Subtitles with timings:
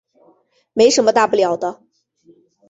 [0.73, 1.83] 没什么大不了的